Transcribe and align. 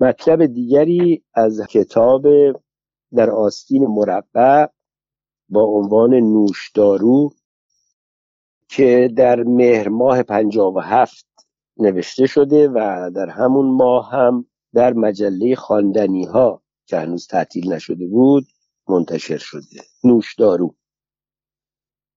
مطلب 0.00 0.46
دیگری 0.46 1.24
از 1.34 1.60
کتاب 1.60 2.26
در 3.14 3.30
آستین 3.30 3.86
مربع 3.86 4.66
با 5.48 5.62
عنوان 5.62 6.14
نوشدارو 6.14 7.30
که 8.68 9.10
در 9.16 9.42
مهر 9.42 9.88
ماه 9.88 10.22
پنجاب 10.22 10.76
و 10.76 10.80
هفت 10.80 11.26
نوشته 11.78 12.26
شده 12.26 12.68
و 12.68 13.10
در 13.14 13.28
همون 13.28 13.66
ماه 13.66 14.10
هم 14.10 14.46
در 14.74 14.92
مجله 14.92 15.54
خواندنی 15.54 16.24
ها 16.24 16.62
که 16.86 16.98
هنوز 16.98 17.26
تعطیل 17.26 17.72
نشده 17.72 18.06
بود 18.06 18.46
منتشر 18.88 19.38
شده. 19.38 19.82
نوشدارو. 20.04 20.74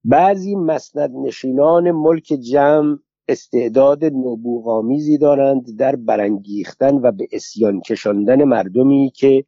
بعضی 0.04 0.56
مسند 0.56 1.12
نشینان 1.16 1.92
ملک 1.92 2.24
جمع 2.24 2.98
استعداد 3.30 4.06
نبوغامیزی 4.06 5.18
دارند 5.18 5.78
در 5.78 5.96
برانگیختن 5.96 6.96
و 6.96 7.12
به 7.12 7.28
اسیان 7.32 7.82
کشاندن 7.82 8.44
مردمی 8.44 9.12
که 9.16 9.46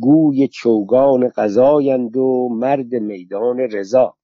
گوی 0.00 0.48
چوگان 0.48 1.28
قضایند 1.28 2.16
و 2.16 2.48
مرد 2.52 2.94
میدان 2.94 3.58
رضا. 3.58 4.16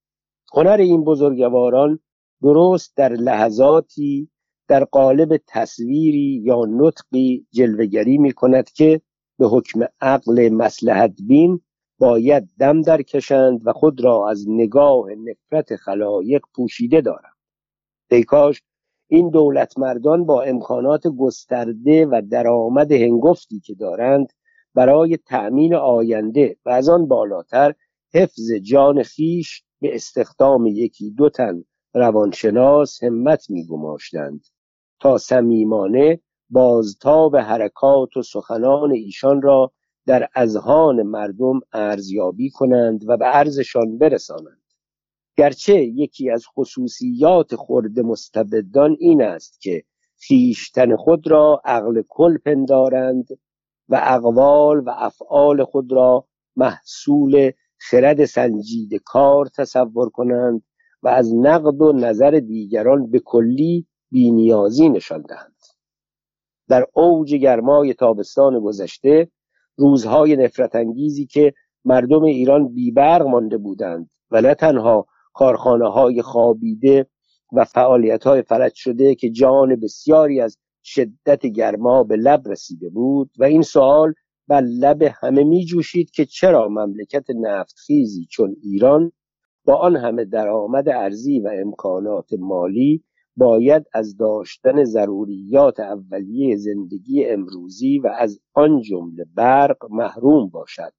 هنر 0.55 0.77
این 0.81 1.05
بزرگواران 1.05 1.99
درست 2.43 2.97
در 2.97 3.13
لحظاتی 3.13 4.31
در 4.69 4.85
قالب 4.85 5.41
تصویری 5.49 6.41
یا 6.45 6.65
نطقی 6.69 7.47
جلوگری 7.53 8.19
می 8.19 8.33
کند 8.33 8.71
که 8.71 9.01
به 9.39 9.47
حکم 9.49 9.81
عقل 10.01 10.49
مسلحت 10.49 11.13
بین 11.29 11.61
باید 11.99 12.49
دم 12.59 12.83
درکشند 12.83 13.67
و 13.67 13.73
خود 13.73 14.05
را 14.05 14.31
از 14.31 14.45
نگاه 14.49 15.07
نفرت 15.11 15.77
خلایق 15.77 16.43
پوشیده 16.55 17.01
دارند. 17.01 17.37
ای 18.11 18.23
کاش 18.23 18.63
این 19.13 19.31
دولت 19.31 19.79
مردان 19.79 20.25
با 20.25 20.43
امکانات 20.43 21.07
گسترده 21.07 22.07
و 22.07 22.23
درآمد 22.31 22.93
هنگفتی 22.93 23.61
که 23.61 23.75
دارند 23.75 24.33
برای 24.75 25.17
تأمین 25.17 25.75
آینده 25.75 26.57
و 26.65 26.71
از 26.71 26.89
آن 26.89 27.09
بالاتر 27.09 27.75
حفظ 28.15 28.53
جان 28.53 29.03
خیش 29.03 29.63
به 29.81 29.95
استخدام 29.95 30.67
یکی 30.67 31.11
دو 31.11 31.31
تن 31.31 31.65
روانشناس 31.95 33.03
همت 33.03 33.51
میگماشتند 33.51 34.45
تا 35.01 35.19
صمیمانه 35.19 36.21
بازتاب 36.51 37.37
حرکات 37.37 38.17
و 38.17 38.23
سخنان 38.23 38.93
ایشان 38.93 39.43
را 39.43 39.73
در 40.07 40.29
اذهان 40.35 41.03
مردم 41.03 41.61
ارزیابی 41.73 42.51
کنند 42.51 43.09
و 43.09 43.17
به 43.17 43.37
ارزشان 43.37 43.99
برسانند. 43.99 44.60
گرچه 45.41 45.85
یکی 45.85 46.31
از 46.31 46.47
خصوصیات 46.47 47.57
خرد 47.57 48.01
مستبدان 48.01 48.97
این 48.99 49.23
است 49.23 49.61
که 49.61 49.83
خیشتن 50.19 50.97
خود 50.97 51.31
را 51.31 51.63
عقل 51.65 52.03
کل 52.09 52.39
پندارند 52.39 53.29
و 53.89 54.01
اقوال 54.03 54.79
و 54.79 54.91
افعال 54.97 55.65
خود 55.65 55.93
را 55.93 56.27
محصول 56.57 57.53
خرد 57.79 58.25
سنجید 58.25 58.95
کار 59.05 59.49
تصور 59.57 60.11
کنند 60.11 60.63
و 61.03 61.09
از 61.09 61.35
نقد 61.35 61.83
و 61.83 61.93
نظر 61.93 62.31
دیگران 62.31 63.11
به 63.11 63.19
کلی 63.19 63.87
بینیازی 64.11 64.89
نشان 64.89 65.23
دهند. 65.23 65.61
در 66.69 66.87
اوج 66.95 67.35
گرمای 67.35 67.95
تابستان 67.95 68.61
گذشته 68.61 69.31
روزهای 69.77 70.37
نفرت 70.37 70.75
انگیزی 70.75 71.27
که 71.27 71.55
مردم 71.85 72.23
ایران 72.23 72.69
بیبرق 72.69 73.23
مانده 73.27 73.59
بودند 73.59 74.11
و 74.31 74.41
نه 74.41 74.55
تنها 74.55 75.07
کارخانه 75.33 75.89
های 75.89 76.23
خوابیده 76.23 77.07
و 77.53 77.65
فعالیت 77.65 78.25
های 78.25 78.43
فلج 78.43 78.73
شده 78.75 79.15
که 79.15 79.31
جان 79.31 79.77
بسیاری 79.81 80.41
از 80.41 80.59
شدت 80.83 81.47
گرما 81.47 82.03
به 82.03 82.17
لب 82.17 82.49
رسیده 82.49 82.89
بود. 82.89 83.31
و 83.39 83.45
این 83.45 83.63
سوال 83.63 84.15
بر 84.49 84.61
لب 84.61 85.03
همه 85.03 85.45
می 85.45 85.65
جوشید 85.65 86.11
که 86.11 86.25
چرا 86.25 86.69
مملکت 86.69 87.25
نفتخیزی 87.31 88.27
چون 88.31 88.57
ایران 88.63 89.13
با 89.65 89.75
آن 89.77 89.97
همه 89.97 90.25
درآمد 90.25 90.89
ارزی 90.89 91.41
و 91.41 91.51
امکانات 91.63 92.31
مالی 92.39 93.05
باید 93.37 93.83
از 93.95 94.17
داشتن 94.17 94.85
ضروریات 94.85 95.81
اولیه 95.81 96.57
زندگی 96.57 97.25
امروزی 97.25 97.99
و 97.99 98.09
از 98.19 98.41
آن 98.55 98.81
جمله 98.81 99.25
برق 99.35 99.77
محروم 99.91 100.49
باشد. 100.49 100.93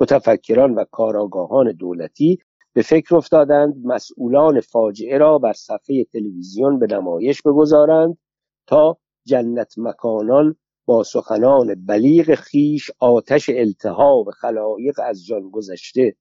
متفکران 0.00 0.74
و 0.74 0.84
کاراگاهان 0.90 1.72
دولتی 1.72 2.38
به 2.74 2.82
فکر 2.82 3.16
افتادند 3.16 3.74
مسئولان 3.84 4.60
فاجعه 4.60 5.18
را 5.18 5.38
بر 5.38 5.52
صفحه 5.52 6.04
تلویزیون 6.12 6.78
به 6.78 6.86
نمایش 6.86 7.42
بگذارند 7.42 8.18
تا 8.66 8.98
جنت 9.26 9.74
مکانان 9.76 10.56
با 10.86 11.02
سخنان 11.02 11.86
بلیغ 11.86 12.34
خیش 12.34 12.90
آتش 12.98 13.50
التهاب 13.54 14.30
خلایق 14.30 15.00
از 15.04 15.24
جان 15.24 15.50
گذشته 15.50 16.16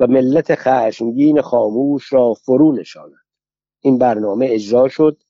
و 0.00 0.06
ملت 0.06 0.54
خشمگین 0.54 1.40
خاموش 1.40 2.12
را 2.12 2.34
فرو 2.34 2.72
نشاند 2.72 3.22
این 3.80 3.98
برنامه 3.98 4.46
اجرا 4.50 4.88
شد 4.88 5.22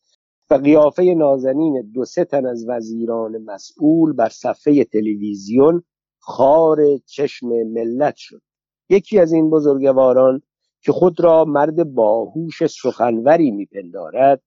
و 0.51 0.55
قیافه 0.55 1.03
نازنین 1.03 1.91
دو 1.95 2.05
سه 2.05 2.25
تن 2.25 2.47
از 2.47 2.65
وزیران 2.69 3.39
مسئول 3.39 4.13
بر 4.13 4.29
صفحه 4.29 4.85
تلویزیون 4.85 5.83
خار 6.19 6.79
چشم 7.07 7.47
ملت 7.47 8.15
شد. 8.17 8.43
یکی 8.89 9.19
از 9.19 9.33
این 9.33 9.51
بزرگواران 9.51 10.43
که 10.83 10.93
خود 10.93 11.21
را 11.21 11.45
مرد 11.45 11.95
باهوش 11.95 12.67
سخنوری 12.67 13.51
میپندارد 13.51 14.43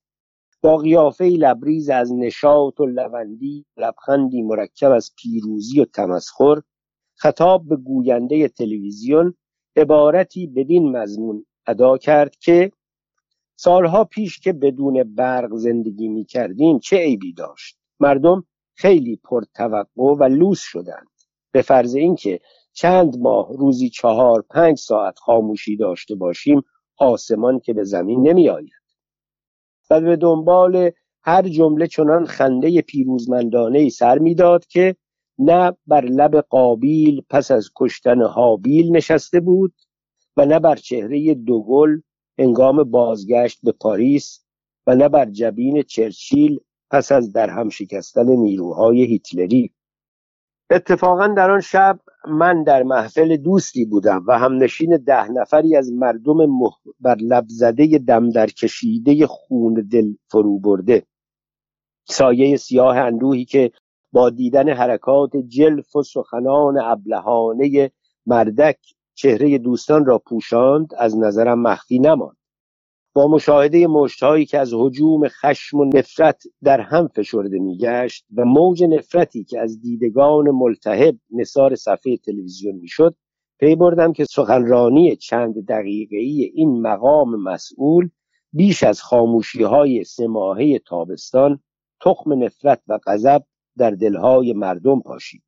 با 0.61 0.77
قیافه 0.77 1.25
لبریز 1.25 1.89
از 1.89 2.13
نشاط 2.13 2.79
و 2.79 2.85
لوندی 2.85 3.65
لبخندی 3.77 4.41
مرکب 4.41 4.91
از 4.91 5.11
پیروزی 5.17 5.81
و 5.81 5.85
تمسخر 5.85 6.61
خطاب 7.15 7.67
به 7.67 7.75
گوینده 7.75 8.47
تلویزیون 8.47 9.33
عبارتی 9.75 10.47
بدین 10.47 10.97
مضمون 10.97 11.45
ادا 11.67 11.97
کرد 11.97 12.35
که 12.35 12.71
سالها 13.55 14.03
پیش 14.03 14.39
که 14.39 14.53
بدون 14.53 15.15
برق 15.15 15.55
زندگی 15.55 16.07
می 16.07 16.25
کردیم 16.25 16.79
چه 16.79 16.97
عیبی 16.97 17.33
داشت؟ 17.33 17.77
مردم 17.99 18.43
خیلی 18.75 19.15
پرتوقع 19.15 19.85
و 19.97 20.23
لوس 20.23 20.59
شدند. 20.59 21.07
به 21.51 21.61
فرض 21.61 21.95
اینکه 21.95 22.39
چند 22.75 23.17
ماه 23.19 23.57
روزی 23.57 23.89
چهار 23.89 24.41
پنج 24.41 24.77
ساعت 24.77 25.19
خاموشی 25.19 25.77
داشته 25.77 26.15
باشیم 26.15 26.61
آسمان 26.97 27.59
که 27.59 27.73
به 27.73 27.83
زمین 27.83 28.27
نمی 28.27 28.49
آید 28.49 28.69
و 29.89 30.01
به 30.01 30.15
دنبال 30.15 30.91
هر 31.23 31.41
جمله 31.41 31.87
چنان 31.87 32.25
خنده 32.25 32.81
پیروزمندانه 32.81 33.79
ای 33.79 33.89
سر 33.89 34.19
می‌داد 34.19 34.65
که 34.65 34.95
نه 35.39 35.71
بر 35.87 36.05
لب 36.05 36.41
قابیل 36.41 37.21
پس 37.29 37.51
از 37.51 37.69
کشتن 37.75 38.21
حابیل 38.21 38.95
نشسته 38.95 39.39
بود 39.39 39.73
و 40.37 40.45
نه 40.45 40.59
بر 40.59 40.75
چهره 40.75 41.33
دوگل 41.33 41.99
هنگام 42.39 42.83
بازگشت 42.83 43.59
به 43.63 43.71
پاریس 43.71 44.45
و 44.87 44.95
نه 44.95 45.09
بر 45.09 45.25
جبین 45.25 45.81
چرچیل 45.81 46.59
پس 46.91 47.11
از 47.11 47.31
درهم 47.31 47.69
شکستن 47.69 48.29
نیروهای 48.29 49.03
هیتلری. 49.03 49.74
اتفاقا 50.69 51.27
در 51.27 51.51
آن 51.51 51.61
شب 51.61 51.99
من 52.27 52.63
در 52.63 52.83
محفل 52.83 53.37
دوستی 53.37 53.85
بودم 53.85 54.23
و 54.27 54.39
همنشین 54.39 54.97
ده 54.97 55.31
نفری 55.31 55.75
از 55.75 55.93
مردم. 55.93 56.37
بر 56.99 57.15
لب 57.15 57.45
زده 57.47 57.97
دم 57.97 58.29
در 58.29 58.47
کشیده 58.47 59.27
خون 59.27 59.73
دل 59.73 60.13
فرو 60.27 60.59
برده 60.59 61.05
سایه 62.05 62.57
سیاه 62.57 62.97
اندوهی 62.97 63.45
که 63.45 63.71
با 64.11 64.29
دیدن 64.29 64.69
حرکات 64.69 65.37
جلف 65.37 65.95
و 65.95 66.03
سخنان 66.03 66.77
ابلهانه 66.77 67.91
مردک 68.25 68.77
چهره 69.13 69.57
دوستان 69.57 70.05
را 70.05 70.19
پوشاند 70.19 70.93
از 70.97 71.17
نظرم 71.17 71.61
مخفی 71.61 71.99
نماند 71.99 72.37
با 73.15 73.27
مشاهده 73.27 73.87
مشتهایی 73.87 74.45
که 74.45 74.59
از 74.59 74.73
حجوم 74.73 75.27
خشم 75.27 75.77
و 75.77 75.85
نفرت 75.85 76.43
در 76.63 76.81
هم 76.81 77.07
فشرده 77.07 77.59
میگشت 77.59 78.25
و 78.35 78.45
موج 78.45 78.83
نفرتی 78.83 79.43
که 79.43 79.59
از 79.59 79.81
دیدگان 79.81 80.51
ملتهب 80.51 81.15
نصار 81.31 81.75
صفحه 81.75 82.17
تلویزیون 82.17 82.75
می‌شد 82.75 83.15
پی 83.59 83.75
بردم 83.75 84.13
که 84.13 84.25
سخنرانی 84.25 85.15
چند 85.15 85.65
دقیقه‌ای 85.65 86.51
این 86.53 86.81
مقام 86.81 87.35
مسئول 87.43 88.09
بیش 88.53 88.83
از 88.83 89.01
خاموشی 89.01 89.63
های 89.63 90.03
سماهه 90.03 90.79
تابستان 90.79 91.59
تخم 92.01 92.43
نفرت 92.43 92.81
و 92.87 92.99
غضب 93.07 93.43
در 93.77 93.91
دلهای 93.91 94.53
مردم 94.53 94.99
پاشید. 94.99 95.43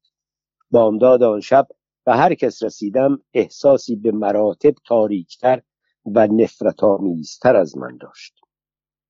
بامداد 0.72 1.24
آن 1.24 1.40
شب 1.40 1.68
و 2.06 2.18
هر 2.18 2.34
کس 2.34 2.64
رسیدم 2.64 3.20
احساسی 3.34 3.96
به 3.96 4.12
مراتب 4.12 4.74
تاریکتر 4.86 5.62
و 6.16 6.28
نفرت 6.28 6.84
آمیزتر 6.84 7.56
از 7.56 7.78
من 7.78 7.98
داشت. 7.98 8.34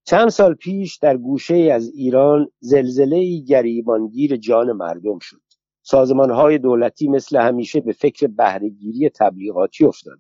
چند 0.05 0.29
سال 0.29 0.53
پیش 0.53 0.97
در 0.97 1.17
گوشه 1.17 1.55
از 1.55 1.88
ایران 1.94 2.47
زلزله 2.59 3.39
گریبانگیر 3.39 4.35
جان 4.35 4.71
مردم 4.71 5.19
شد. 5.19 5.41
سازمان 5.81 6.31
های 6.31 6.57
دولتی 6.57 7.07
مثل 7.07 7.38
همیشه 7.38 7.81
به 7.81 7.91
فکر 7.94 8.27
بهرهگیری 8.27 9.09
تبلیغاتی 9.09 9.85
افتادند. 9.85 10.19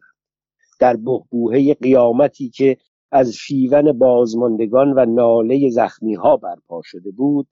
در 0.79 0.95
بهبوهه 0.95 1.73
قیامتی 1.73 2.49
که 2.49 2.77
از 3.11 3.33
شیون 3.33 3.91
بازماندگان 3.91 4.93
و 4.93 5.05
ناله 5.05 5.69
زخمی 5.69 6.15
ها 6.15 6.37
برپا 6.37 6.81
شده 6.83 7.11
بود 7.11 7.47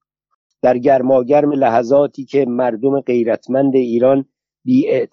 در 0.62 0.78
گرماگرم 0.78 1.52
لحظاتی 1.52 2.26
که 2.26 2.46
مردم 2.46 3.02
غیرتمند 3.02 3.76
ایران 3.76 4.26
بی 4.64 5.08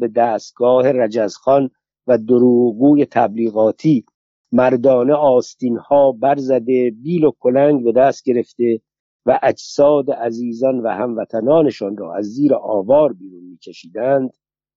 به 0.00 0.08
دستگاه 0.08 0.92
رجزخان 0.92 1.70
و 2.06 2.18
دروغگوی 2.18 3.06
تبلیغاتی 3.06 4.04
مردانه 4.52 5.14
آستین 5.14 5.76
ها 5.76 6.12
برزده 6.12 6.90
بیل 6.90 7.24
و 7.24 7.32
کلنگ 7.40 7.84
به 7.84 7.92
دست 7.92 8.24
گرفته 8.24 8.80
و 9.26 9.38
اجساد 9.42 10.10
عزیزان 10.10 10.80
و 10.80 10.88
هموطنانشان 10.88 11.96
را 11.96 12.14
از 12.14 12.24
زیر 12.24 12.54
آوار 12.54 13.12
بیرون 13.12 13.44
میکشیدند. 13.44 14.30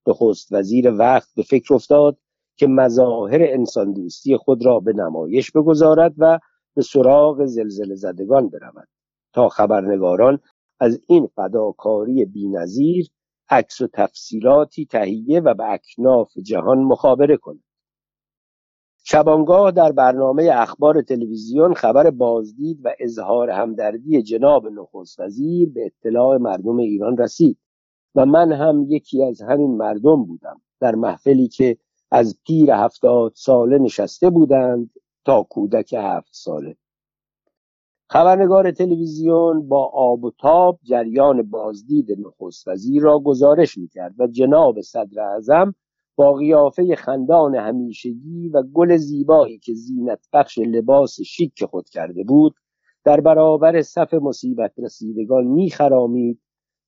نخست 0.07 0.47
وزیر 0.51 0.91
وقت 0.91 1.29
به 1.35 1.43
فکر 1.43 1.73
افتاد 1.73 2.17
که 2.57 2.67
مظاهر 2.67 3.39
انسان 3.41 3.93
دوستی 3.93 4.37
خود 4.37 4.65
را 4.65 4.79
به 4.79 4.93
نمایش 4.93 5.51
بگذارد 5.51 6.13
و 6.17 6.39
به 6.75 6.81
سراغ 6.81 7.45
زلزله 7.45 7.95
زدگان 7.95 8.49
برود. 8.49 8.87
تا 9.33 9.49
خبرنگاران 9.49 10.39
از 10.79 10.99
این 11.07 11.27
فداکاری 11.27 12.25
بینظیر 12.25 13.07
عکس 13.49 13.81
و 13.81 13.87
تفصیلاتی 13.87 14.85
تهیه 14.85 15.39
و 15.39 15.53
به 15.53 15.71
اکناف 15.71 16.37
جهان 16.37 16.79
مخابره 16.79 17.37
کند. 17.37 17.63
شبانگاه 19.03 19.71
در 19.71 19.91
برنامه 19.91 20.49
اخبار 20.53 21.01
تلویزیون 21.01 21.73
خبر 21.73 22.09
بازدید 22.09 22.79
و 22.83 22.93
اظهار 22.99 23.49
همدردی 23.49 24.21
جناب 24.21 24.67
نخست 24.67 25.19
وزیر 25.19 25.69
به 25.69 25.85
اطلاع 25.85 26.37
مردم 26.37 26.77
ایران 26.77 27.17
رسید 27.17 27.57
و 28.15 28.25
من 28.25 28.51
هم 28.51 28.85
یکی 28.89 29.23
از 29.23 29.41
همین 29.41 29.77
مردم 29.77 30.23
بودم. 30.23 30.61
در 30.79 30.95
محفلی 30.95 31.47
که 31.47 31.77
از 32.11 32.39
پیر 32.47 32.71
هفتاد 32.71 33.31
ساله 33.35 33.77
نشسته 33.77 34.29
بودند 34.29 34.89
تا 35.25 35.43
کودک 35.43 35.93
هفت 35.93 36.29
ساله. 36.31 36.77
خبرنگار 38.09 38.71
تلویزیون 38.71 39.67
با 39.67 39.85
آب 39.85 40.23
و 40.23 40.31
تاب 40.39 40.79
جریان 40.83 41.49
بازدید 41.49 42.07
نخست 42.19 42.67
وزیر 42.67 43.01
را 43.03 43.19
گزارش 43.19 43.77
می‌کرد 43.77 44.15
و 44.19 44.27
جناب 44.27 44.81
صدر 44.81 45.21
اعظم 45.21 45.75
با 46.15 46.33
قیافه 46.33 46.95
خندان 46.95 47.55
همیشگی 47.55 48.49
و 48.49 48.63
گل 48.73 48.97
زیبایی 48.97 49.59
که 49.59 49.73
زینت 49.73 50.27
بخش 50.33 50.57
لباس 50.59 51.21
شیک 51.21 51.65
خود 51.65 51.89
کرده 51.89 52.23
بود 52.23 52.55
در 53.03 53.21
برابر 53.21 53.81
صف 53.81 54.13
مصیبت 54.13 54.73
رسیدگان 54.77 55.43
میخرامید 55.43 56.41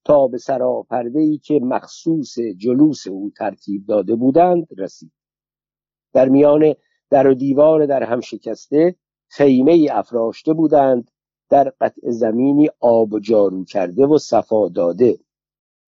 تا 0.05 0.27
به 0.27 0.37
سراپرده 0.37 1.19
ای 1.19 1.37
که 1.37 1.59
مخصوص 1.63 2.39
جلوس 2.57 3.07
او 3.07 3.31
ترتیب 3.37 3.85
داده 3.85 4.15
بودند 4.15 4.67
رسید. 4.77 5.11
در 6.13 6.29
میان 6.29 6.73
در 7.09 7.27
و 7.27 7.33
دیوار 7.33 7.85
در 7.85 8.03
هم 8.03 8.19
شکسته 8.19 8.95
خیمه 9.29 9.71
ای 9.71 9.89
افراشته 9.89 10.53
بودند 10.53 11.11
در 11.49 11.73
قطع 11.81 12.11
زمینی 12.11 12.69
آب 12.79 13.19
جارو 13.19 13.65
کرده 13.65 14.05
و 14.05 14.17
صفا 14.17 14.69
داده 14.69 15.19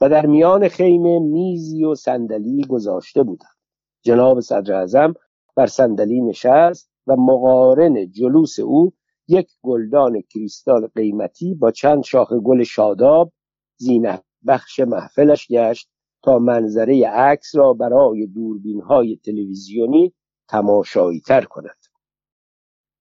و 0.01 0.09
در 0.09 0.25
میان 0.25 0.67
خیمه 0.67 1.19
میزی 1.19 1.83
و 1.83 1.95
صندلی 1.95 2.65
گذاشته 2.65 3.23
بودند. 3.23 3.55
جناب 4.03 4.39
صدر 4.39 4.73
اعظم 4.73 5.13
بر 5.55 5.67
صندلی 5.67 6.21
نشست 6.21 6.91
و 7.07 7.15
مقارن 7.15 8.11
جلوس 8.11 8.59
او 8.59 8.91
یک 9.27 9.47
گلدان 9.61 10.21
کریستال 10.21 10.87
قیمتی 10.87 11.53
با 11.53 11.71
چند 11.71 12.03
شاخه 12.03 12.39
گل 12.39 12.63
شاداب 12.63 13.31
زینت 13.77 14.23
بخش 14.47 14.79
محفلش 14.79 15.47
گشت 15.47 15.89
تا 16.23 16.39
منظره 16.39 17.07
عکس 17.07 17.55
را 17.55 17.73
برای 17.73 18.27
دوربین 18.27 18.81
های 18.81 19.19
تلویزیونی 19.25 20.13
تماشایی 20.47 21.19
تر 21.19 21.41
کند. 21.41 21.81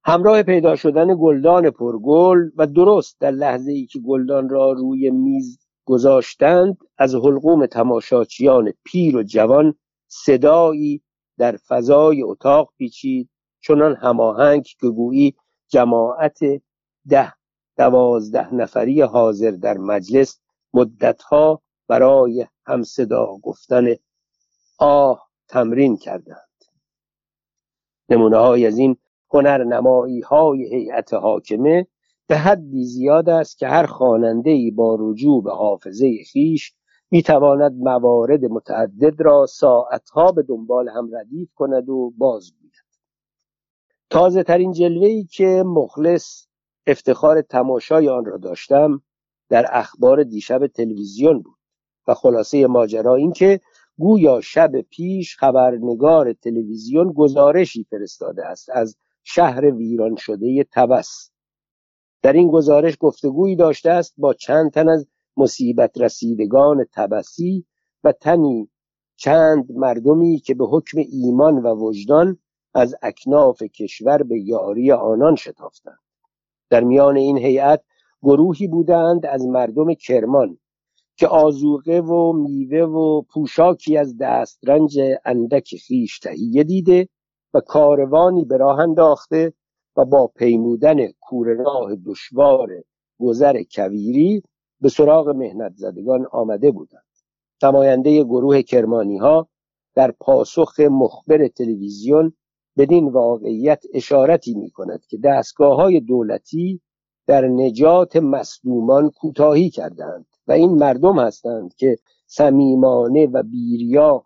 همراه 0.04 0.42
پیدا 0.42 0.76
شدن 0.76 1.16
گلدان 1.20 1.70
پرگل 1.70 2.50
و 2.56 2.66
درست 2.66 3.20
در 3.20 3.30
لحظه 3.30 3.72
ای 3.72 3.86
که 3.86 3.98
گلدان 3.98 4.48
را 4.48 4.72
روی 4.72 5.10
میز 5.10 5.58
گذاشتند 5.84 6.78
از 6.98 7.14
حلقوم 7.14 7.66
تماشاچیان 7.66 8.72
پیر 8.84 9.16
و 9.16 9.22
جوان 9.22 9.74
صدایی 10.08 11.02
در 11.38 11.56
فضای 11.68 12.22
اتاق 12.22 12.72
پیچید 12.78 13.30
چنان 13.60 13.96
هماهنگ 13.96 14.62
که 14.62 14.88
گویی 14.88 15.34
جماعت 15.68 16.38
ده 17.08 17.32
دوازده 17.76 18.54
نفری 18.54 19.00
حاضر 19.00 19.50
در 19.50 19.78
مجلس 19.78 20.40
مدتها 20.74 21.62
برای 21.88 22.46
همصدا 22.66 23.26
گفتن 23.42 23.86
آه 24.78 25.28
تمرین 25.48 25.96
کردند. 25.96 26.48
نمونه 28.08 28.36
های 28.36 28.66
از 28.66 28.78
این 28.78 28.96
هنرنمایی 29.34 30.20
های 30.20 30.74
هیئت 30.74 31.14
حاکمه 31.14 31.86
به 32.26 32.36
حدی 32.36 32.84
زیاد 32.84 33.28
است 33.28 33.58
که 33.58 33.66
هر 33.66 33.86
خواننده 33.86 34.50
ای 34.50 34.70
با 34.70 34.96
رجوع 35.00 35.42
به 35.42 35.52
حافظه 35.52 36.16
خیش 36.32 36.72
می‌تواند 37.10 37.72
موارد 37.72 38.44
متعدد 38.44 39.20
را 39.20 39.46
ساعتها 39.46 40.32
به 40.32 40.42
دنبال 40.42 40.88
هم 40.88 41.16
ردیف 41.16 41.48
کند 41.54 41.88
و 41.88 42.12
بازگوید 42.18 42.72
تازه 44.10 44.42
ترین 44.42 44.72
جلوه 44.72 45.06
ای 45.06 45.24
که 45.24 45.62
مخلص 45.66 46.46
افتخار 46.86 47.42
تماشای 47.42 48.08
آن 48.08 48.24
را 48.24 48.36
داشتم 48.36 49.02
در 49.48 49.66
اخبار 49.72 50.22
دیشب 50.22 50.66
تلویزیون 50.66 51.42
بود 51.42 51.58
و 52.08 52.14
خلاصه 52.14 52.66
ماجرا 52.66 53.14
این 53.14 53.32
که 53.32 53.60
گویا 53.98 54.40
شب 54.40 54.80
پیش 54.80 55.36
خبرنگار 55.36 56.32
تلویزیون 56.32 57.12
گزارشی 57.12 57.84
فرستاده 57.90 58.46
است 58.46 58.70
از 58.70 58.96
شهر 59.22 59.74
ویران 59.74 60.16
شده 60.16 60.66
تبس. 60.72 61.30
در 62.22 62.32
این 62.32 62.50
گزارش 62.50 62.96
گفتگویی 63.00 63.56
داشته 63.56 63.90
است 63.90 64.14
با 64.18 64.34
چند 64.34 64.70
تن 64.70 64.88
از 64.88 65.06
مصیبت 65.36 66.00
رسیدگان 66.00 66.86
تبسی 66.92 67.66
و 68.04 68.12
تنی 68.12 68.70
چند 69.16 69.72
مردمی 69.72 70.38
که 70.38 70.54
به 70.54 70.66
حکم 70.66 70.98
ایمان 71.12 71.54
و 71.54 71.74
وجدان 71.74 72.38
از 72.74 72.94
اکناف 73.02 73.62
کشور 73.62 74.22
به 74.22 74.40
یاری 74.40 74.92
آنان 74.92 75.36
شتافتند. 75.36 75.98
در 76.70 76.84
میان 76.84 77.16
این 77.16 77.38
هیئت 77.38 77.82
گروهی 78.22 78.66
بودند 78.66 79.26
از 79.26 79.46
مردم 79.46 79.94
کرمان 79.94 80.58
که 81.16 81.26
آزوقه 81.26 82.00
و 82.00 82.32
میوه 82.32 82.78
و 82.78 83.22
پوشاکی 83.22 83.96
از 83.96 84.16
دسترنج 84.20 84.98
اندک 85.24 85.76
خیش 85.76 86.18
تهیه 86.18 86.64
دیده 86.64 87.08
و 87.54 87.60
کاروانی 87.60 88.44
به 88.44 88.56
راه 88.56 88.78
انداخته 88.78 89.52
و 89.96 90.04
با 90.04 90.26
پیمودن 90.26 90.96
کور 91.20 91.48
راه 91.48 91.96
دشوار 92.06 92.68
گذر 93.20 93.62
کویری 93.74 94.42
به 94.80 94.88
سراغ 94.88 95.28
مهنت 95.28 95.72
زدگان 95.76 96.26
آمده 96.32 96.70
بودند. 96.70 97.02
نماینده 97.62 98.24
گروه 98.24 98.62
کرمانی 98.62 99.18
ها 99.18 99.48
در 99.94 100.10
پاسخ 100.10 100.80
مخبر 100.80 101.48
تلویزیون 101.48 102.32
بدین 102.78 103.08
واقعیت 103.08 103.84
اشارتی 103.94 104.54
می 104.54 104.70
کند 104.70 105.06
که 105.06 105.18
دستگاه 105.24 105.76
های 105.76 106.00
دولتی 106.00 106.80
در 107.26 107.48
نجات 107.48 108.16
مصدومان 108.16 109.10
کوتاهی 109.10 109.70
کردند 109.70 110.26
و 110.46 110.52
این 110.52 110.70
مردم 110.70 111.18
هستند 111.18 111.74
که 111.74 111.96
صمیمانه 112.26 113.26
و 113.26 113.42
بیریا 113.42 114.22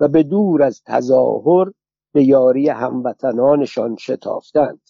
و 0.00 0.08
به 0.08 0.22
دور 0.22 0.62
از 0.62 0.82
تظاهر 0.86 1.72
به 2.16 2.24
یاری 2.24 2.68
هموطنانشان 2.68 3.96
شتافتند. 3.96 4.80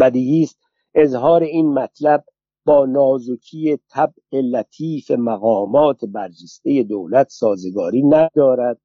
بدیهی 0.00 0.42
است 0.42 0.58
اظهار 0.94 1.42
این 1.42 1.74
مطلب 1.74 2.24
با 2.64 2.86
نازکی 2.86 3.78
طبع 3.88 4.40
لطیف 4.40 5.10
مقامات 5.10 6.04
برجسته 6.04 6.82
دولت 6.82 7.28
سازگاری 7.28 8.02
ندارد 8.02 8.80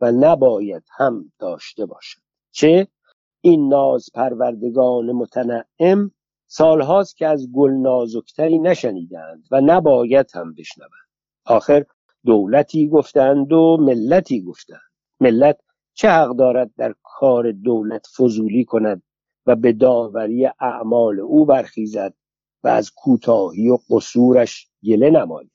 و 0.00 0.12
نباید 0.12 0.82
هم 0.96 1.32
داشته 1.38 1.86
باشد. 1.86 2.20
چه؟ 2.50 2.88
این 3.40 3.68
ناز 3.68 4.06
پروردگان 4.14 5.12
متنعم 5.12 6.10
سالهاست 6.46 7.16
که 7.16 7.26
از 7.26 7.52
گل 7.52 7.70
نازکتری 7.72 8.58
نشنیدند 8.58 9.44
و 9.50 9.60
نباید 9.60 10.30
هم 10.34 10.54
بشنوند. 10.54 11.08
آخر 11.46 11.84
دولتی 12.24 12.88
گفتند 12.88 13.52
و 13.52 13.76
ملتی 13.80 14.42
گفتند. 14.42 14.80
ملت 15.20 15.60
چه 15.98 16.08
حق 16.08 16.36
دارد 16.36 16.70
در 16.76 16.94
کار 17.02 17.52
دولت 17.52 18.06
فضولی 18.16 18.64
کند 18.64 19.02
و 19.46 19.56
به 19.56 19.72
داوری 19.72 20.46
اعمال 20.60 21.20
او 21.20 21.44
برخیزد 21.44 22.14
و 22.64 22.68
از 22.68 22.90
کوتاهی 22.90 23.68
و 23.68 23.78
قصورش 23.90 24.68
گله 24.84 25.10
نماید؟ 25.10 25.50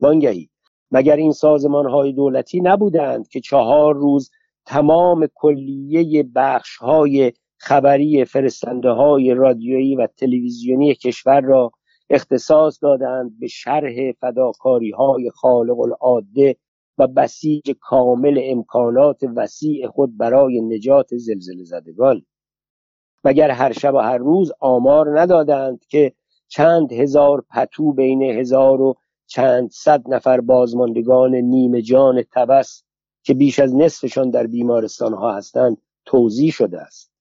وانگهی 0.00 0.50
مگر 0.90 1.16
این 1.16 1.32
سازمان 1.32 1.86
های 1.86 2.12
دولتی 2.12 2.60
نبودند 2.60 3.28
که 3.28 3.40
چهار 3.40 3.94
روز 3.94 4.30
تمام 4.66 5.28
کلیه 5.34 6.22
بخش 6.34 6.76
های 6.76 7.32
خبری 7.56 8.24
فرستنده 8.24 8.90
های 8.90 9.34
رادیویی 9.34 9.96
و 9.96 10.06
تلویزیونی 10.06 10.94
کشور 10.94 11.40
را 11.40 11.72
اختصاص 12.10 12.78
دادند 12.82 13.38
به 13.40 13.46
شرح 13.46 14.12
فداکاری 14.20 14.90
های 14.90 15.30
خالق 15.30 15.80
العاده 15.80 16.56
و 16.98 17.06
بسیج 17.06 17.70
کامل 17.80 18.40
امکانات 18.42 19.20
وسیع 19.36 19.88
خود 19.88 20.16
برای 20.16 20.60
نجات 20.60 21.16
زلزله 21.16 21.64
زدگان. 21.64 22.22
مگر 23.24 23.50
هر 23.50 23.72
شب 23.72 23.94
و 23.94 23.98
هر 23.98 24.18
روز 24.18 24.52
آمار 24.60 25.20
ندادند 25.20 25.84
که 25.84 26.12
چند 26.48 26.92
هزار 26.92 27.44
پتو 27.50 27.92
بین 27.92 28.22
هزار 28.22 28.80
و 28.80 28.94
چند 29.26 29.70
صد 29.70 30.02
نفر 30.08 30.40
بازماندگان 30.40 31.34
نیمه 31.34 31.82
جان 31.82 32.22
تبس 32.32 32.82
که 33.22 33.34
بیش 33.34 33.58
از 33.58 33.74
نصفشان 33.74 34.30
در 34.30 34.46
بیمارستان 34.46 35.14
ها 35.14 35.36
هستند 35.36 35.76
توضیح 36.04 36.50
شده 36.50 36.80
است؟ 36.80 37.12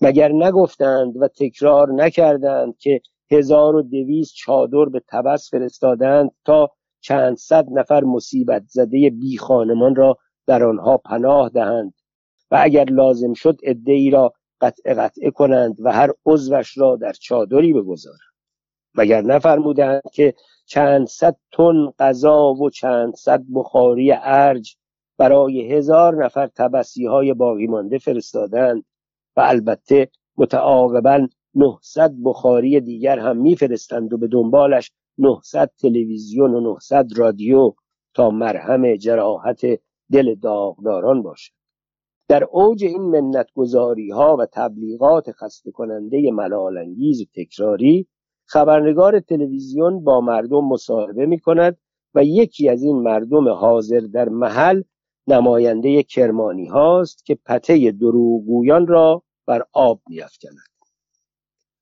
مگر 0.00 0.32
نگفتند 0.32 1.16
و 1.16 1.28
تکرار 1.28 1.92
نکردند 1.92 2.78
که 2.78 3.00
هزار 3.30 3.76
و 3.76 3.82
دویست 3.82 4.34
چادر 4.34 4.84
به 4.84 5.02
تبس 5.08 5.50
فرستادند 5.50 6.30
تا 6.44 6.70
چند 7.00 7.36
صد 7.36 7.66
نفر 7.70 8.04
مصیبت 8.04 8.62
زده 8.66 9.10
بی 9.10 9.38
خانمان 9.38 9.94
را 9.94 10.18
در 10.46 10.64
آنها 10.64 10.96
پناه 10.96 11.48
دهند 11.48 11.94
و 12.50 12.58
اگر 12.62 12.84
لازم 12.84 13.32
شد 13.32 13.58
ای 13.86 14.10
را 14.10 14.32
قطع 14.60 14.94
قطعه 14.94 15.30
کنند 15.30 15.76
و 15.80 15.92
هر 15.92 16.10
عضوش 16.26 16.78
را 16.78 16.96
در 16.96 17.12
چادری 17.12 17.72
بگذارند. 17.72 18.20
مگر 18.94 19.20
نفرمودند 19.22 20.02
که 20.12 20.34
چند 20.66 21.06
صد 21.06 21.36
تن 21.52 21.90
غذا 21.98 22.54
و 22.54 22.70
چند 22.70 23.14
صد 23.14 23.44
بخاری 23.54 24.12
ارج 24.12 24.76
برای 25.18 25.72
هزار 25.72 26.24
نفر 26.24 26.46
تبسی 26.46 27.06
های 27.06 27.34
باقی 27.34 27.66
مانده 27.66 27.98
فرستادند 27.98 28.84
و 29.36 29.40
البته 29.40 30.08
متعاقبا 30.36 31.28
900 31.54 32.14
بخاری 32.24 32.80
دیگر 32.80 33.18
هم 33.18 33.36
میفرستند 33.36 34.12
و 34.12 34.18
به 34.18 34.26
دنبالش 34.26 34.92
900 35.18 35.70
تلویزیون 35.78 36.54
و 36.54 36.60
900 36.60 37.06
رادیو 37.16 37.74
تا 38.14 38.30
مرهم 38.30 38.96
جراحت 38.96 39.60
دل 40.12 40.34
داغداران 40.34 41.22
باشد. 41.22 41.52
در 42.28 42.44
اوج 42.44 42.84
این 42.84 43.02
منتگذاری 43.02 44.10
ها 44.10 44.36
و 44.36 44.46
تبلیغات 44.52 45.32
خسته 45.32 45.70
کننده 45.70 46.30
ملالانگیز 46.30 47.22
و 47.22 47.24
تکراری 47.34 48.06
خبرنگار 48.44 49.20
تلویزیون 49.20 50.04
با 50.04 50.20
مردم 50.20 50.64
مصاحبه 50.64 51.26
می 51.26 51.40
کند 51.40 51.78
و 52.14 52.24
یکی 52.24 52.68
از 52.68 52.82
این 52.82 52.96
مردم 52.96 53.48
حاضر 53.48 54.00
در 54.00 54.28
محل 54.28 54.82
نماینده 55.26 56.02
کرمانی 56.02 56.66
هاست 56.66 57.26
که 57.26 57.38
پته 57.44 57.90
دروغگویان 57.90 58.86
را 58.86 59.22
بر 59.46 59.62
آب 59.72 60.00
میافکند. 60.08 60.70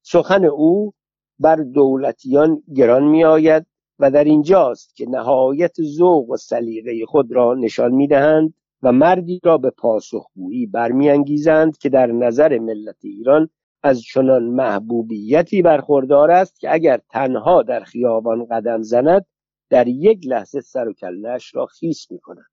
سخن 0.03 0.45
او 0.45 0.93
بر 1.39 1.57
دولتیان 1.57 2.63
گران 2.75 3.05
می 3.05 3.25
آید 3.25 3.67
و 3.99 4.11
در 4.11 4.25
اینجاست 4.25 4.97
که 4.97 5.07
نهایت 5.07 5.83
ذوق 5.83 6.31
و 6.31 6.37
سلیقه 6.37 7.07
خود 7.07 7.33
را 7.33 7.55
نشان 7.55 7.93
می 7.93 8.07
دهند 8.07 8.55
و 8.83 8.93
مردی 8.93 9.41
را 9.45 9.59
به 9.59 9.71
پاسخگویی 9.71 10.67
برمیانگیزند 10.67 11.79
که 11.79 11.89
در 11.89 12.07
نظر 12.07 12.59
ملت 12.59 13.05
ایران 13.05 13.49
از 13.83 14.03
چنان 14.03 14.43
محبوبیتی 14.43 15.63
برخوردار 15.63 16.31
است 16.31 16.61
که 16.61 16.73
اگر 16.73 17.01
تنها 17.11 17.63
در 17.63 17.81
خیابان 17.81 18.45
قدم 18.45 18.83
زند 18.83 19.27
در 19.71 19.89
یک 19.89 20.27
لحظه 20.27 20.61
سر 20.61 20.89
و 20.89 20.93
کلش 20.93 21.55
را 21.55 21.67
خیس 21.67 22.11
می 22.11 22.19
کند 22.19 22.47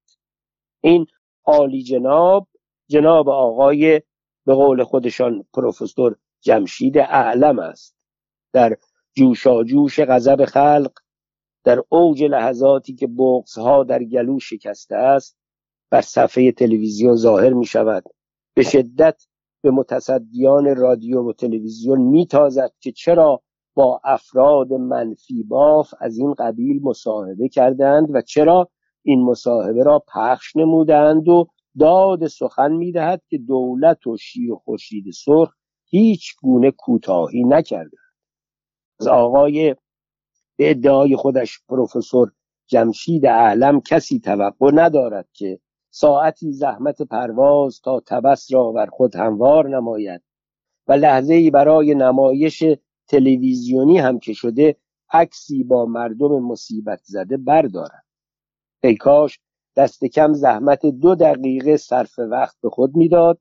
این 0.81 1.05
عالی 1.45 1.83
جناب 1.83 2.47
جناب 2.87 3.29
آقای 3.29 4.01
به 4.45 4.53
قول 4.53 4.83
خودشان 4.83 5.43
پروفسور 5.53 6.15
جمشید 6.41 6.97
اعلم 6.97 7.59
است. 7.59 7.95
در 8.55 8.77
جوشاجوش 9.13 9.99
غضب 9.99 10.45
خلق 10.45 10.91
در 11.63 11.83
اوج 11.89 12.23
لحظاتی 12.23 12.95
که 12.95 13.07
بغز 13.07 13.57
ها 13.57 13.83
در 13.83 14.03
گلو 14.03 14.39
شکسته 14.39 14.95
است 14.95 15.37
بر 15.91 16.01
صفحه 16.01 16.51
تلویزیون 16.51 17.15
ظاهر 17.15 17.53
می 17.53 17.65
شود 17.65 18.03
به 18.53 18.63
شدت 18.63 19.25
به 19.61 19.71
متصدیان 19.71 20.75
رادیو 20.75 21.29
و 21.29 21.33
تلویزیون 21.33 22.01
میتازد 22.01 22.71
که 22.79 22.91
چرا 22.91 23.41
با 23.73 24.01
افراد 24.03 24.73
منفی 24.73 25.43
باف 25.43 25.93
از 25.99 26.17
این 26.17 26.33
قبیل 26.33 26.83
مصاحبه 26.83 27.49
کردند 27.49 28.07
و 28.15 28.21
چرا 28.21 28.69
این 29.03 29.23
مصاحبه 29.23 29.83
را 29.83 30.03
پخش 30.13 30.55
نمودند 30.55 31.27
و 31.27 31.47
داد 31.79 32.27
سخن 32.27 32.71
می‌دهد 32.71 33.21
که 33.29 33.37
دولت 33.37 34.07
و 34.07 34.17
شیر 34.17 34.53
خورشید 34.55 35.05
سرخ 35.11 35.53
هیچ 35.85 36.35
گونه 36.41 36.71
کوتاهی 36.71 37.43
نکرده 37.43 37.97
از 38.99 39.07
آقای 39.07 39.75
به 40.57 40.69
ادعای 40.69 41.15
خودش 41.15 41.59
پروفسور 41.69 42.31
جمشید 42.67 43.25
اعلم 43.25 43.81
کسی 43.81 44.19
توقع 44.19 44.71
ندارد 44.73 45.27
که 45.33 45.59
ساعتی 45.89 46.51
زحمت 46.51 47.01
پرواز 47.01 47.81
تا 47.81 47.99
تبس 47.99 48.53
را 48.53 48.71
بر 48.71 48.85
خود 48.85 49.15
هموار 49.15 49.69
نماید 49.69 50.21
و 50.87 50.93
لحظه 50.93 51.51
برای 51.51 51.95
نمایش 51.95 52.63
تلویزیونی 53.07 53.97
هم 53.97 54.19
که 54.19 54.33
شده 54.33 54.77
عکسی 55.11 55.63
با 55.63 55.85
مردم 55.85 56.39
مصیبت 56.39 57.01
زده 57.03 57.37
بردارد. 57.37 58.05
ای 58.83 58.95
کاش 58.95 59.39
دست 59.75 60.05
کم 60.05 60.33
زحمت 60.33 60.85
دو 60.85 61.15
دقیقه 61.15 61.77
صرف 61.77 62.19
وقت 62.19 62.55
به 62.61 62.69
خود 62.69 62.95
می‌داد 62.95 63.39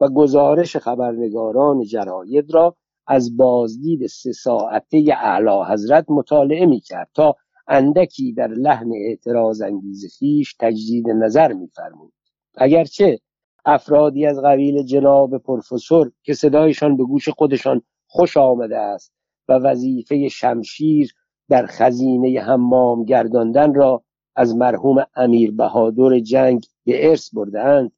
و 0.00 0.08
گزارش 0.08 0.76
خبرنگاران 0.76 1.82
جراید 1.82 2.54
را 2.54 2.76
از 3.10 3.36
بازدید 3.36 4.06
سه 4.06 4.32
ساعته 4.32 5.04
اعلی 5.16 5.64
حضرت 5.68 6.04
مطالعه 6.08 6.66
می 6.66 6.80
کرد 6.80 7.10
تا 7.14 7.36
اندکی 7.68 8.32
در 8.32 8.48
لحن 8.48 8.92
اعتراض 8.92 9.62
انگیز 9.62 10.16
خیش 10.18 10.54
تجدید 10.60 11.08
نظر 11.08 11.52
میفرمود. 11.52 12.12
اگرچه 12.56 13.18
افرادی 13.64 14.26
از 14.26 14.40
قبیل 14.44 14.82
جناب 14.82 15.38
پروفسور 15.38 16.12
که 16.22 16.34
صدایشان 16.34 16.96
به 16.96 17.04
گوش 17.04 17.28
خودشان 17.28 17.82
خوش 18.06 18.36
آمده 18.36 18.78
است 18.78 19.12
و 19.48 19.52
وظیفه 19.52 20.28
شمشیر 20.28 21.14
در 21.48 21.66
خزینه 21.66 22.40
حمام 22.40 23.04
گرداندن 23.04 23.74
را 23.74 24.04
از 24.36 24.56
مرحوم 24.56 25.06
امیر 25.16 25.52
بهادر 25.52 26.18
جنگ 26.18 26.66
به 26.84 27.08
ارث 27.08 27.34
بردهاند 27.34 27.92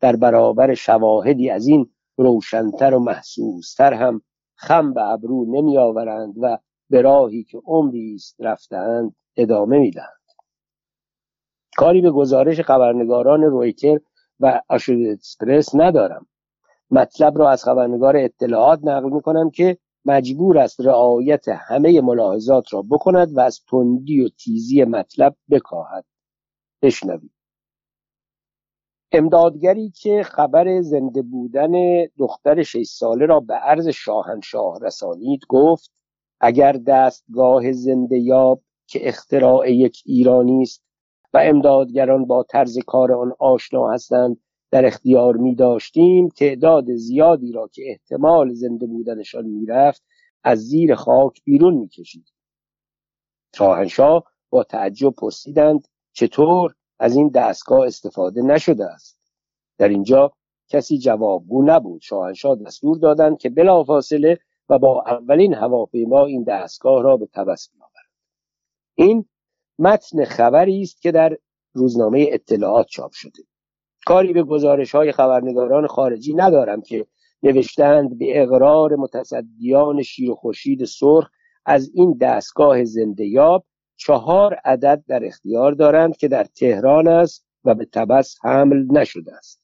در 0.00 0.16
برابر 0.16 0.74
شواهدی 0.74 1.50
از 1.50 1.66
این 1.66 1.90
روشنتر 2.16 2.94
و 2.94 2.98
محسوستر 2.98 3.92
هم 3.92 4.22
خم 4.64 4.92
به 4.94 5.02
ابرو 5.02 5.44
نمی 5.48 5.78
آورند 5.78 6.34
و 6.40 6.58
به 6.90 7.02
راهی 7.02 7.44
که 7.44 7.58
عمری 7.66 8.14
است 8.14 8.36
رفتند 8.40 9.16
ادامه 9.36 9.78
می‌دهند. 9.78 10.24
کاری 11.76 12.00
به 12.00 12.10
گزارش 12.10 12.60
خبرنگاران 12.60 13.42
رویتر 13.42 14.00
و 14.40 14.60
آشود 14.68 15.06
اکسپرس 15.06 15.74
ندارم. 15.74 16.26
مطلب 16.90 17.38
را 17.38 17.50
از 17.50 17.64
خبرنگار 17.64 18.16
اطلاعات 18.16 18.80
نقل 18.82 19.10
می 19.10 19.22
کنم 19.22 19.50
که 19.50 19.78
مجبور 20.04 20.58
است 20.58 20.80
رعایت 20.80 21.48
همه 21.48 22.00
ملاحظات 22.00 22.74
را 22.74 22.82
بکند 22.82 23.36
و 23.36 23.40
از 23.40 23.60
تندی 23.70 24.20
و 24.20 24.28
تیزی 24.28 24.84
مطلب 24.84 25.36
بکاهد. 25.50 26.04
بشنوید 26.82 27.33
امدادگری 29.14 29.90
که 29.90 30.22
خبر 30.22 30.80
زنده 30.80 31.22
بودن 31.22 32.04
دختر 32.18 32.62
شش 32.62 32.86
ساله 32.86 33.26
را 33.26 33.40
به 33.40 33.54
عرض 33.54 33.88
شاهنشاه 33.88 34.78
رسانید 34.82 35.40
گفت 35.48 35.92
اگر 36.40 36.72
دستگاه 36.72 37.72
زنده 37.72 38.18
یاب 38.18 38.62
که 38.86 39.08
اختراع 39.08 39.72
یک 39.72 40.02
ایرانی 40.06 40.62
است 40.62 40.82
و 41.34 41.38
امدادگران 41.38 42.24
با 42.24 42.42
طرز 42.42 42.78
کار 42.78 43.12
آن 43.12 43.32
آشنا 43.38 43.90
هستند 43.90 44.36
در 44.70 44.86
اختیار 44.86 45.36
می 45.36 45.54
داشتیم 45.54 46.28
تعداد 46.28 46.94
زیادی 46.94 47.52
را 47.52 47.68
که 47.72 47.82
احتمال 47.90 48.52
زنده 48.52 48.86
بودنشان 48.86 49.46
می‌رفت 49.46 50.02
از 50.44 50.58
زیر 50.58 50.94
خاک 50.94 51.44
بیرون 51.44 51.74
می 51.74 51.88
کشید. 51.88 52.26
شاهنشاه 53.56 54.24
با 54.50 54.64
تعجب 54.64 55.10
پرسیدند 55.10 55.88
چطور 56.12 56.74
از 56.98 57.16
این 57.16 57.28
دستگاه 57.28 57.86
استفاده 57.86 58.42
نشده 58.42 58.84
است. 58.84 59.18
در 59.78 59.88
اینجا 59.88 60.32
کسی 60.68 60.98
جوابگو 60.98 61.62
نبود. 61.62 62.00
شاهنشاه 62.00 62.56
دستور 62.56 62.98
دادند 62.98 63.38
که 63.38 63.50
بلافاصله 63.50 64.38
و 64.68 64.78
با 64.78 65.04
اولین 65.06 65.54
هواپیما 65.54 66.26
این 66.26 66.44
دستگاه 66.44 67.02
را 67.02 67.16
به 67.16 67.26
تبس 67.26 67.68
بیاورد. 67.72 68.10
این 68.94 69.28
متن 69.78 70.24
خبری 70.24 70.82
است 70.82 71.02
که 71.02 71.12
در 71.12 71.38
روزنامه 71.72 72.26
اطلاعات 72.32 72.86
چاپ 72.86 73.12
شده. 73.12 73.42
کاری 74.06 74.32
به 74.32 74.42
گزارش 74.42 74.94
های 74.94 75.12
خبرنگاران 75.12 75.86
خارجی 75.86 76.34
ندارم 76.34 76.82
که 76.82 77.06
نوشتند 77.42 78.18
به 78.18 78.42
اقرار 78.42 78.96
متصدیان 78.96 80.02
شیر 80.02 80.30
و 80.30 80.34
خورشید 80.34 80.84
سرخ 80.84 81.30
از 81.66 81.90
این 81.94 82.18
دستگاه 82.20 82.84
زنده 82.84 83.26
یاب 83.26 83.64
چهار 83.96 84.54
عدد 84.54 85.04
در 85.08 85.24
اختیار 85.24 85.72
دارند 85.72 86.16
که 86.16 86.28
در 86.28 86.44
تهران 86.44 87.08
است 87.08 87.46
و 87.64 87.74
به 87.74 87.84
تبس 87.84 88.36
حمل 88.42 88.86
نشده 88.92 89.34
است. 89.34 89.60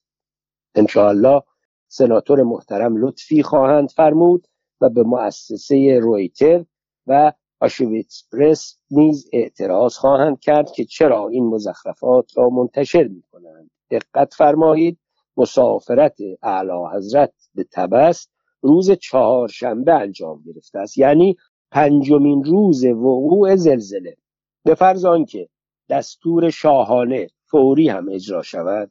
انشاءالله 0.74 1.42
سناتور 1.88 2.42
محترم 2.42 3.06
لطفی 3.06 3.42
خواهند 3.42 3.90
فرمود 3.90 4.46
و 4.80 4.88
به 4.88 5.02
مؤسسه 5.02 5.98
رویتر 6.02 6.64
و 7.06 7.32
آشویتس 7.60 8.24
پرس 8.32 8.76
نیز 8.90 9.30
اعتراض 9.32 9.96
خواهند 9.96 10.40
کرد 10.40 10.72
که 10.72 10.84
چرا 10.84 11.28
این 11.28 11.46
مزخرفات 11.46 12.38
را 12.38 12.48
منتشر 12.48 13.04
می 13.04 13.22
کنند 13.32 13.70
دقت 13.90 14.34
فرمایید 14.34 14.98
مسافرت 15.36 16.18
اعلی 16.42 16.86
حضرت 16.92 17.32
به 17.54 17.64
تبس 17.72 18.28
روز 18.62 18.90
چهارشنبه 18.90 19.94
انجام 19.94 20.42
گرفته 20.46 20.78
است. 20.78 20.98
یعنی 20.98 21.36
پنجمین 21.70 22.44
روز 22.44 22.84
وقوع 22.84 23.56
زلزله. 23.56 24.16
به 24.64 24.74
فرض 24.74 25.04
آنکه 25.04 25.48
دستور 25.88 26.50
شاهانه 26.50 27.26
فوری 27.50 27.88
هم 27.88 28.08
اجرا 28.08 28.42
شود 28.42 28.90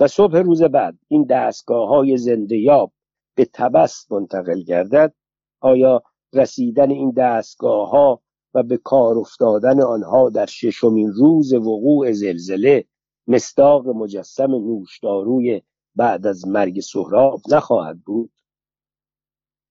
و 0.00 0.08
صبح 0.08 0.38
روز 0.38 0.62
بعد 0.62 0.98
این 1.08 1.24
دستگاه 1.24 1.88
های 1.88 2.16
زنده 2.16 2.56
یاب 2.56 2.92
به 3.34 3.44
تبس 3.44 4.12
منتقل 4.12 4.62
گردد 4.62 5.14
آیا 5.60 6.02
رسیدن 6.32 6.90
این 6.90 7.10
دستگاه 7.16 7.90
ها 7.90 8.22
و 8.54 8.62
به 8.62 8.76
کار 8.76 9.18
افتادن 9.18 9.82
آنها 9.82 10.30
در 10.30 10.46
ششمین 10.46 11.12
روز 11.12 11.54
وقوع 11.54 12.12
زلزله 12.12 12.84
مستاق 13.26 13.88
مجسم 13.88 14.50
نوشداروی 14.50 15.62
بعد 15.94 16.26
از 16.26 16.46
مرگ 16.48 16.80
سهراب 16.80 17.40
نخواهد 17.50 18.00
بود؟ 18.00 18.30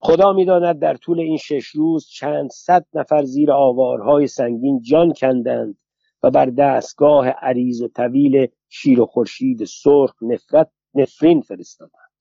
خدا 0.06 0.34
می‌داند 0.34 0.80
در 0.80 0.96
طول 0.96 1.20
این 1.20 1.38
شش 1.38 1.68
روز 1.68 2.08
چند 2.08 2.50
صد 2.50 2.86
نفر 2.94 3.24
زیر 3.24 3.52
آوارهای 3.52 4.28
سنگین 4.28 4.82
جان 4.82 5.14
کندند 5.14 5.78
و 6.24 6.32
بر 6.32 6.46
دستگاه 6.46 7.28
عریض 7.28 7.82
و 7.82 7.88
طویل 7.88 8.48
شیر 8.70 9.02
و 9.02 9.06
خورشید 9.06 9.64
سرخ 9.64 10.14
نفرت 10.22 10.70
نفرین 10.94 11.42
فرستادند. 11.42 12.12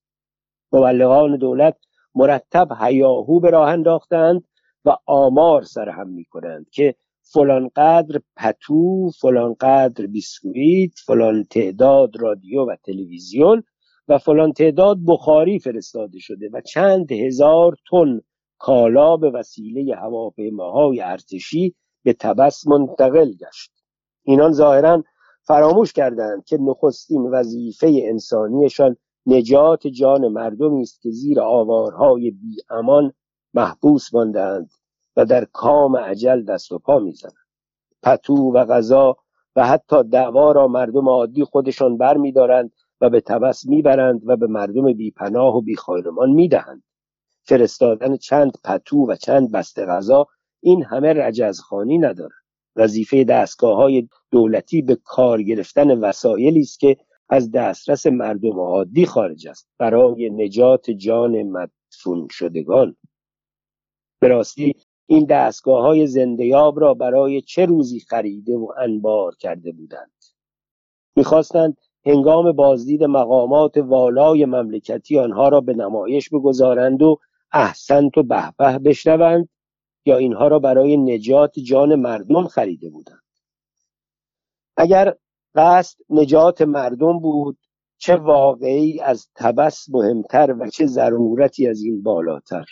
مبلغان 0.73 1.37
دولت 1.37 1.77
مرتب 2.15 2.69
هیاهو 2.81 3.41
به 3.41 3.51
راه 3.51 3.69
انداختند 3.69 4.45
و 4.85 4.97
آمار 5.07 5.63
سرهم 5.63 6.09
می 6.09 6.25
کنند 6.25 6.71
که 6.71 6.95
فلان 7.23 7.71
قدر 7.77 8.21
پتو 8.37 9.11
فلان 9.21 9.55
قدر 9.61 10.07
بیسکویت 10.07 10.93
فلان 11.07 11.45
تعداد 11.45 12.21
رادیو 12.21 12.65
و 12.65 12.77
تلویزیون 12.85 13.63
و 14.09 14.19
فلان 14.19 14.53
تعداد 14.53 14.99
بخاری 15.07 15.59
فرستاده 15.59 16.19
شده 16.19 16.51
و 16.53 16.61
چند 16.61 17.13
هزار 17.13 17.77
تن 17.91 18.21
کالا 18.59 19.17
به 19.17 19.31
وسیله 19.31 19.97
هواپیماهای 19.97 21.01
ارتشی 21.01 21.75
به 22.05 22.13
تبس 22.13 22.67
منتقل 22.67 23.33
گشت. 23.33 23.71
اینان 24.23 24.53
ظاهرا 24.53 25.03
فراموش 25.43 25.93
کردند 25.93 26.45
که 26.45 26.59
نخستین 26.61 27.23
وظیفه 27.23 28.01
انسانیشان 28.03 28.97
نجات 29.27 29.87
جان 29.87 30.29
مردمی 30.29 30.83
است 30.83 31.03
که 31.03 31.11
زیر 31.11 31.41
آوارهای 31.41 32.31
بی 32.31 32.57
امان 32.71 33.13
محبوس 33.55 34.15
ماندند 34.15 34.71
و 35.17 35.25
در 35.25 35.45
کام 35.45 35.97
عجل 35.97 36.45
دست 36.45 36.73
و 36.73 36.79
پا 36.79 36.99
می‌زنند. 36.99 37.35
پتو 38.03 38.35
و 38.35 38.65
غذا 38.65 39.17
و 39.57 39.67
حتی 39.67 40.03
دعوا 40.03 40.53
را 40.53 40.69
مردم 40.69 41.09
عادی 41.09 41.45
خودشان 41.45 41.97
بر 41.97 42.17
میدارند 42.17 42.73
و 43.03 43.11
به 43.11 43.21
تبس 43.21 43.67
می‌برند 43.67 44.23
و 44.27 44.37
به 44.37 44.47
مردم 44.47 44.93
بیپناه 44.93 45.57
و 45.57 45.61
بیخانمان 45.61 46.31
می‌دهند. 46.31 46.83
فرستادن 47.45 48.17
چند 48.17 48.53
پتو 48.65 49.07
و 49.09 49.17
چند 49.17 49.53
بسته 49.53 49.87
غذا 49.87 50.27
این 50.61 50.85
همه 50.85 51.13
رجزخانی 51.13 51.99
ندارد. 51.99 52.43
وظیفه 52.77 53.25
دستگاه 53.25 53.77
های 53.77 54.09
دولتی 54.31 54.83
به 54.83 54.99
کار 55.05 55.43
گرفتن 55.43 55.99
وسایلی 55.99 56.61
است 56.61 56.81
که 56.81 56.97
از 57.29 57.51
دسترس 57.51 58.07
مردم 58.07 58.61
عادی 58.61 59.07
خارج 59.07 59.49
است. 59.49 59.69
برای 59.79 60.31
نجات 60.31 60.91
جان 60.91 61.43
مدفون 61.43 62.29
شدگان. 62.31 62.97
به 64.21 64.29
راستی 64.29 64.75
این 65.07 65.27
دستگاه 65.27 65.83
های 65.83 66.07
زندیاب 66.07 66.81
را 66.81 66.95
برای 66.95 67.41
چه 67.41 67.67
روزی 67.67 68.01
خریده 68.01 68.57
و 68.57 68.73
انبار 68.79 69.35
کرده 69.35 69.73
بودند؟ 69.73 70.13
می‌خواستند 71.17 71.77
هنگام 72.07 72.53
بازدید 72.53 73.05
مقامات 73.05 73.77
والای 73.77 74.45
مملکتی 74.45 75.19
آنها 75.19 75.49
را 75.49 75.61
به 75.61 75.75
نمایش 75.75 76.29
بگذارند 76.29 77.03
و 77.03 77.19
احسنت 77.53 78.19
و 78.19 78.23
بهبه 78.23 78.79
بشنوند 78.79 79.49
یا 80.05 80.17
اینها 80.17 80.49
را 80.49 80.59
برای 80.59 80.97
نجات 80.97 81.59
جان 81.59 81.95
مردم 81.95 82.47
خریده 82.47 82.91
بودند. 82.91 83.23
اگر 84.77 85.15
قصد 85.55 85.99
نجات 86.11 86.63
مردم 86.63 87.19
بود 87.19 87.59
چه 87.99 88.17
واقعی 88.17 89.01
از 89.01 89.29
تبس 89.35 89.87
مهمتر 89.91 90.57
و 90.61 90.71
چه 90.71 90.87
ضرورتی 90.87 91.69
از 91.69 91.83
این 91.83 92.03
بالاتر؟ 92.03 92.65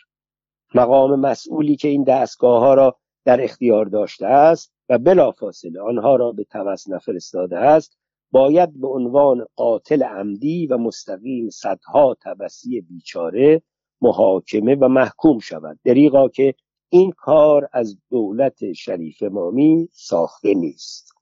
مقام 0.75 1.21
مسئولی 1.21 1.77
که 1.77 1.89
این 1.89 2.05
دستگاه 2.05 2.61
ها 2.61 2.75
را 2.75 2.97
در 3.25 3.45
اختیار 3.45 3.87
داشته 3.87 4.27
است 4.27 4.73
و 4.89 4.99
بلافاصله 4.99 5.81
آنها 5.81 6.17
را 6.17 6.33
به 6.33 6.45
تبس 6.51 6.89
نفرستاده 6.89 7.59
است 7.59 8.00
باید 8.31 8.81
به 8.81 8.89
عنوان 8.89 9.47
قاتل 9.57 10.03
عمدی 10.03 10.67
و 10.67 10.79
مستقیم 10.79 11.51
صدها 11.51 12.17
تبسی 12.23 12.81
بیچاره 12.81 13.63
محاکمه 14.01 14.75
و 14.75 14.89
محکوم 14.89 15.39
شود. 15.39 15.79
دریغا 15.85 16.29
که 16.29 16.55
این 16.89 17.13
کار 17.13 17.69
از 17.73 17.99
دولت 18.11 18.73
شریف 18.73 19.23
مامی 19.23 19.89
ساخته 19.93 20.55
نیست. 20.55 21.13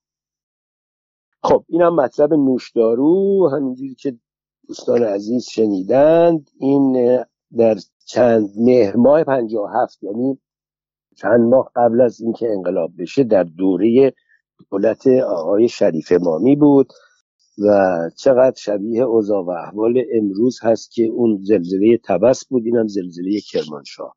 خب 1.42 1.64
این 1.68 1.82
هم 1.82 1.94
مطلب 1.94 2.34
نوشدارو. 2.34 3.48
همینجوری 3.48 3.94
که 3.94 4.18
دوستان 4.68 5.02
عزیز 5.02 5.48
شنیدند 5.48 6.50
این 6.60 7.18
در 7.56 7.76
چند 8.04 8.50
مهر 8.56 8.96
ماه 8.96 9.24
هفت 9.82 10.02
یعنی 10.02 10.38
چند 11.16 11.40
ماه 11.40 11.70
قبل 11.76 12.00
از 12.00 12.20
اینکه 12.20 12.52
انقلاب 12.52 12.92
بشه 12.98 13.24
در 13.24 13.42
دوره 13.42 14.14
دولت 14.70 15.06
آقای 15.06 15.68
شریف 15.68 16.12
مامی 16.12 16.56
بود 16.56 16.92
و 17.58 17.70
چقدر 18.16 18.56
شبیه 18.56 19.02
اوضاع 19.02 19.44
و 19.44 19.50
احوال 19.50 20.04
امروز 20.14 20.58
هست 20.62 20.92
که 20.92 21.04
اون 21.04 21.40
زلزله 21.44 21.98
تبس 22.04 22.46
بود 22.46 22.62
اینم 22.66 22.86
زلزله 22.86 23.40
کرمانشاه. 23.40 24.16